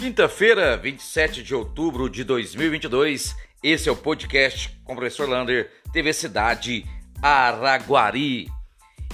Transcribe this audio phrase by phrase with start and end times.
[0.00, 6.14] Quinta-feira, 27 de outubro de 2022, esse é o podcast com o professor Lander, TV
[6.14, 6.86] Cidade
[7.20, 8.50] Araguari.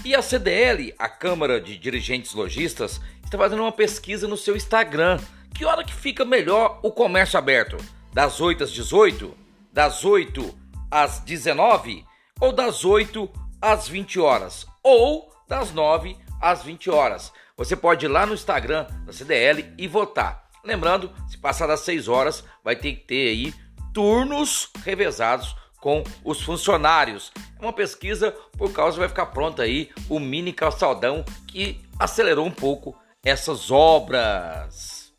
[0.04, 5.18] E a CDL, a Câmara de Dirigentes Logistas, está fazendo uma pesquisa no seu Instagram.
[5.52, 7.76] Que hora que fica melhor o comércio aberto?
[8.14, 9.36] Das 8 às 18?
[9.72, 10.54] Das 8
[10.88, 12.04] às 19?
[12.40, 13.28] Ou das 8
[13.60, 14.64] às 20 horas?
[14.84, 17.32] Ou das 9 às 20 horas?
[17.56, 20.45] Você pode ir lá no Instagram da CDL e votar.
[20.66, 23.54] Lembrando, se passar das 6 horas, vai ter que ter aí
[23.94, 27.32] turnos revezados com os funcionários.
[27.58, 32.50] É uma pesquisa por causa vai ficar pronto aí o mini calçadão que acelerou um
[32.50, 35.14] pouco essas obras.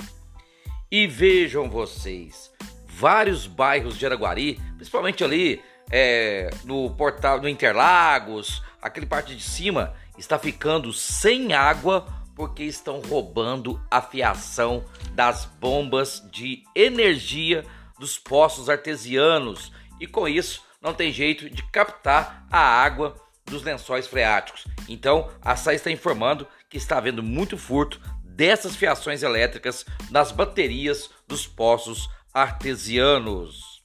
[0.92, 2.52] E vejam vocês,
[2.88, 9.94] vários bairros de Araguari, principalmente ali é, no portal do Interlagos, aquele parte de cima,
[10.18, 12.06] está ficando sem água
[12.38, 17.66] porque estão roubando a fiação das bombas de energia
[17.98, 24.06] dos poços artesianos e com isso não tem jeito de captar a água dos lençóis
[24.06, 24.66] freáticos.
[24.88, 31.10] Então, a SAI está informando que está havendo muito furto dessas fiações elétricas nas baterias
[31.28, 33.84] dos poços artesianos.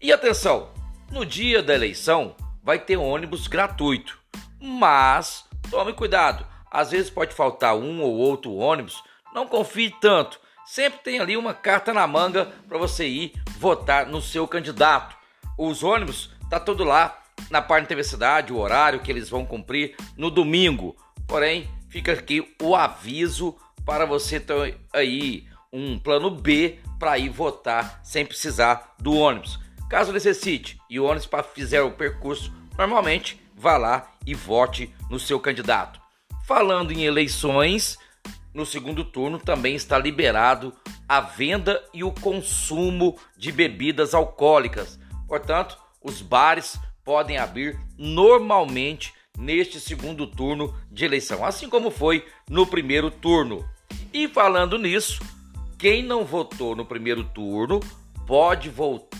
[0.00, 0.72] E atenção,
[1.10, 4.16] no dia da eleição vai ter ônibus gratuito,
[4.60, 9.02] mas tome cuidado às vezes pode faltar um ou outro ônibus.
[9.34, 10.40] Não confie tanto.
[10.64, 15.16] Sempre tem ali uma carta na manga para você ir votar no seu candidato.
[15.56, 17.18] Os ônibus tá todo lá
[17.50, 20.96] na parte da TV Cidade, o horário que eles vão cumprir no domingo.
[21.26, 28.00] Porém, fica aqui o aviso para você ter aí um plano B para ir votar
[28.02, 29.58] sem precisar do ônibus.
[29.88, 35.40] Caso necessite e o ônibus fizer o percurso, normalmente vá lá e vote no seu
[35.40, 36.07] candidato.
[36.48, 37.98] Falando em eleições,
[38.54, 40.72] no segundo turno também está liberado
[41.06, 44.98] a venda e o consumo de bebidas alcoólicas.
[45.28, 52.66] Portanto, os bares podem abrir normalmente neste segundo turno de eleição, assim como foi no
[52.66, 53.62] primeiro turno.
[54.10, 55.20] E falando nisso,
[55.78, 57.78] quem não votou no primeiro turno
[58.26, 58.72] pode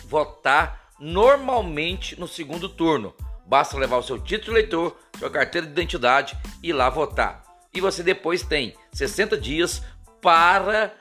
[0.07, 3.15] votar normalmente no segundo turno.
[3.49, 7.43] Basta levar o seu título eleitor, sua carteira de identidade e lá votar.
[7.73, 9.83] E você depois tem 60 dias
[10.21, 10.95] para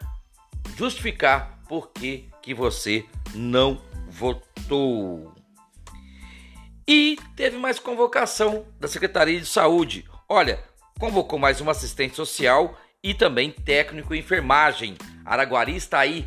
[0.78, 3.04] justificar por que, que você
[3.36, 5.34] não votou.
[6.88, 10.06] E teve mais convocação da Secretaria de Saúde.
[10.30, 10.64] Olha,
[10.98, 14.96] convocou mais um assistente social e também técnico em enfermagem.
[15.26, 16.26] Araguari está aí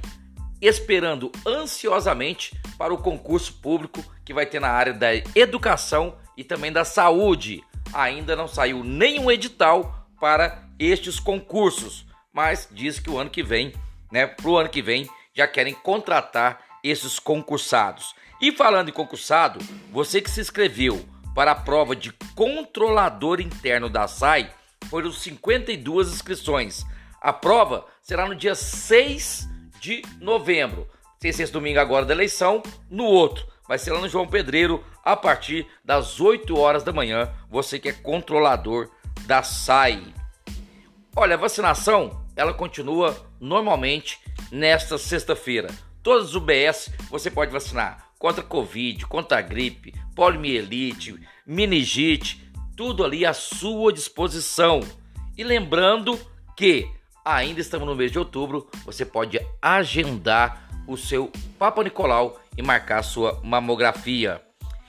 [0.60, 6.72] esperando ansiosamente para o concurso público que vai ter na área da educação e também
[6.72, 7.64] da saúde.
[7.92, 13.72] Ainda não saiu nenhum edital para estes concursos, mas diz que o ano que vem,
[14.12, 18.14] né, pro ano que vem, já querem contratar esses concursados.
[18.40, 19.58] E falando em concursado,
[19.90, 21.04] você que se inscreveu
[21.34, 24.50] para a prova de controlador interno da SAI,
[24.88, 26.84] foram 52 inscrições.
[27.20, 29.48] A prova será no dia 6
[29.80, 30.86] de novembro.
[31.18, 33.46] Sem ser esse domingo agora da eleição, no outro.
[33.66, 37.32] Vai ser lá no João Pedreiro, a partir das 8 horas da manhã.
[37.50, 38.90] Você que é controlador
[39.26, 40.02] da SAI.
[41.14, 44.18] Olha, a vacinação, ela continua normalmente
[44.50, 45.68] nesta sexta-feira.
[46.02, 53.32] Todas as UBS você pode vacinar contra Covid, contra gripe, poliomielite, meningite, tudo ali à
[53.32, 54.80] sua disposição.
[55.36, 56.18] E lembrando
[56.56, 56.88] que
[57.36, 63.02] ainda estamos no mês de outubro, você pode agendar o seu Papa Nicolau e marcar
[63.02, 64.42] sua mamografia.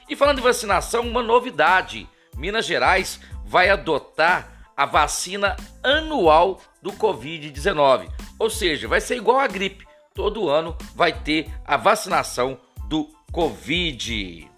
[0.09, 8.09] E falando de vacinação, uma novidade: Minas Gerais vai adotar a vacina anual do Covid-19,
[8.39, 9.85] ou seja, vai ser igual à gripe.
[10.13, 14.49] Todo ano vai ter a vacinação do Covid.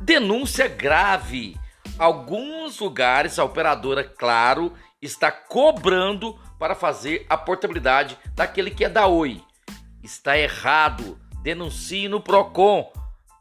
[0.00, 1.56] Denúncia grave.
[1.98, 4.72] Alguns lugares a operadora Claro
[5.04, 9.42] está cobrando para fazer a portabilidade daquele que é da Oi.
[10.02, 11.18] Está errado.
[11.42, 12.90] Denuncie no Procon.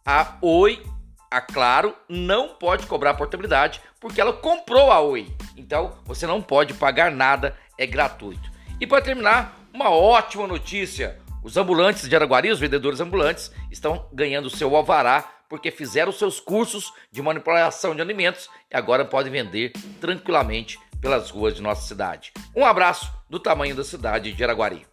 [0.06, 0.84] A Oi,
[1.32, 5.34] a Claro, não pode cobrar portabilidade porque ela comprou a Oi.
[5.56, 8.52] Então, você não pode pagar nada, é gratuito.
[8.80, 11.20] E para terminar, uma ótima notícia.
[11.42, 16.92] Os ambulantes de Araguari, os vendedores ambulantes, estão ganhando seu alvará porque fizeram seus cursos
[17.12, 19.72] de manipulação de alimentos e agora podem vender
[20.02, 22.32] tranquilamente pelas ruas de nossa cidade.
[22.56, 24.88] Um abraço do tamanho da cidade de Araguari.